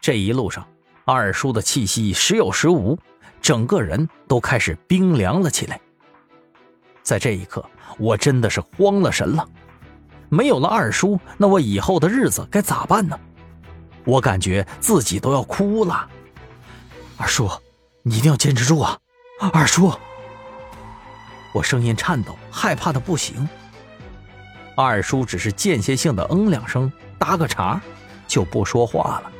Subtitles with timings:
[0.00, 0.66] 这一路上，
[1.04, 2.98] 二叔的气息时有时无，
[3.42, 5.78] 整个人都开始冰凉了起来。
[7.02, 7.64] 在这一刻，
[7.98, 9.46] 我真的是慌了神了。
[10.30, 13.18] 没有了二叔，那我以后的日子该咋办呢？
[14.04, 16.08] 我感觉自己都要哭了。
[17.18, 17.50] 二叔，
[18.02, 18.98] 你一定要坚持住啊！
[19.52, 19.92] 二叔，
[21.52, 23.46] 我声音颤抖，害怕的不行。
[24.76, 27.78] 二叔只是间歇性的嗯两声，搭个茬，
[28.26, 29.32] 就不说话了。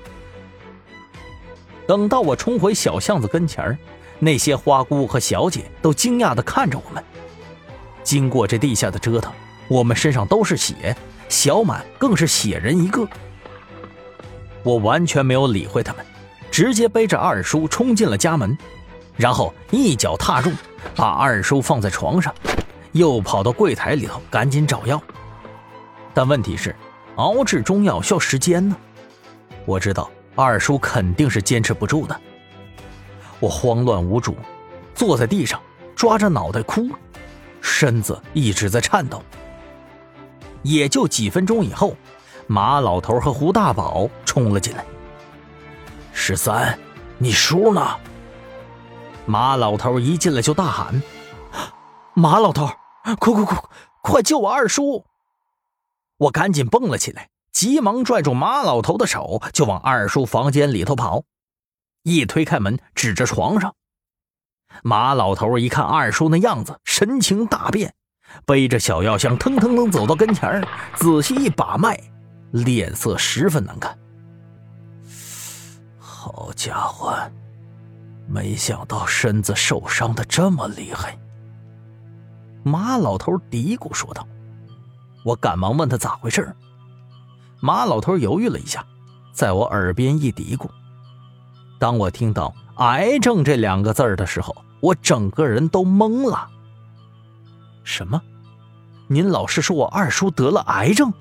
[1.90, 3.76] 等到我冲回小巷子跟前
[4.20, 7.02] 那些花姑和小姐都惊讶的看着我们。
[8.04, 9.32] 经过这地下的折腾。
[9.66, 10.96] 我们身上都是血，
[11.28, 13.04] 小满更是血人一个。
[14.62, 16.06] 我完全没有理会他们，
[16.48, 18.56] 直接背着二叔冲进了家门，
[19.16, 20.52] 然后一脚踏入，
[20.94, 22.32] 把二叔放在床上，
[22.92, 25.02] 又跑到柜台里头赶紧找药。
[26.14, 26.72] 但问题是，
[27.16, 28.77] 熬制中药需要时间呢。
[29.64, 32.20] 我知道二叔肯定是坚持不住的。
[33.39, 34.37] 我慌乱无助，
[34.95, 35.61] 坐在地上
[35.95, 36.89] 抓着脑袋哭，
[37.61, 39.22] 身子一直在颤抖。
[40.62, 41.97] 也就几分钟以后，
[42.47, 44.84] 马老头和胡大宝冲了进来。
[46.12, 46.78] 十三，
[47.17, 47.97] 你叔呢？
[49.27, 51.03] 马老头一进来就大喊
[52.15, 52.69] ：“马老头，
[53.19, 53.62] 快快快，
[54.03, 55.05] 快救我二叔！”
[56.19, 61.25] 我赶紧蹦了起来，急忙拽住马老头的手，就往二叔房间里头跑。
[62.03, 63.75] 一推开门，指着床上，
[64.83, 67.95] 马老头一看二叔那样子，神情大变。
[68.47, 72.01] 背着小药箱，腾腾腾走到跟前仔细一把脉，
[72.53, 73.98] 脸色十分难看。
[75.98, 77.12] 好家伙，
[78.28, 81.19] 没想到身子受伤的这么厉害。
[82.62, 84.27] 马老头嘀咕说道。
[85.23, 86.51] 我赶忙问他咋回事
[87.61, 88.84] 马老头犹豫了一下，
[89.33, 90.69] 在我耳边一嘀咕。
[91.78, 96.48] 当我听到“癌症”这两个字的时候，我整个人都懵了。
[97.84, 98.21] 什么？
[99.09, 101.12] 您老是说我二叔得了癌症？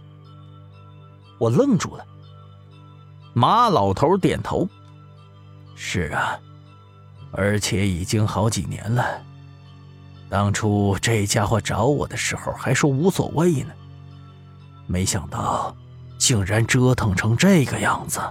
[1.37, 2.05] 我愣住了。
[3.33, 4.67] 马老头点头
[5.75, 6.39] ：“是啊，
[7.31, 9.05] 而且已经好几年了。
[10.29, 13.73] 当初这家伙找我的时候还说无所谓呢，
[14.87, 15.75] 没想到
[16.29, 18.21] 竟然折腾成这个样子。”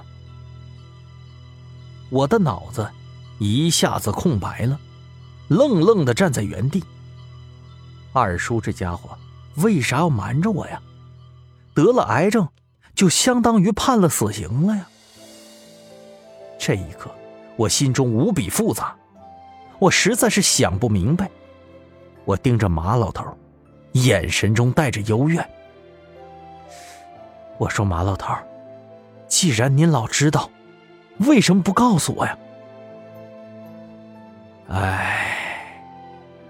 [2.11, 2.89] 我的脑子
[3.41, 4.79] 一下子空白了，
[5.49, 6.85] 愣愣的站在原地。
[8.13, 9.19] 二叔这家伙
[9.57, 10.81] 为啥要瞒着我呀？
[11.75, 12.47] 得了癌症，
[12.95, 14.87] 就相当于判了死刑了呀。
[16.57, 17.11] 这一刻，
[17.57, 18.95] 我心中无比复杂，
[19.81, 21.29] 我实在是想不明白。
[22.25, 23.27] 我盯着马老头，
[23.95, 25.45] 眼神中带着幽怨。
[27.59, 28.35] 我说：“马老头，
[29.27, 30.49] 既然您老知道，
[31.19, 32.39] 为什么不告诉我呀？”
[34.71, 35.73] 哎，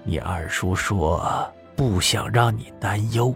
[0.05, 1.51] 你二叔说。
[1.77, 3.33] 不想让你担忧，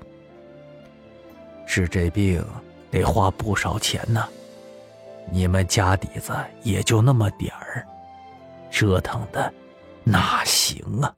[1.64, 2.44] 治这病
[2.90, 4.28] 得花不少钱呢。
[5.30, 6.34] 你们家底子
[6.64, 7.86] 也就那么点儿，
[8.68, 9.54] 折腾的
[10.02, 11.14] 哪行啊？